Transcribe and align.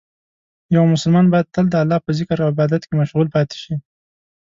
یو 0.75 0.83
مسلمان 0.93 1.25
باید 1.33 1.51
تل 1.53 1.65
د 1.69 1.75
الله 1.83 1.99
په 2.05 2.11
ذکر 2.19 2.37
او 2.41 2.51
عبادت 2.53 2.81
کې 2.85 2.93
مشغول 3.01 3.27
پاتې 3.35 3.57
شي. 3.63 3.73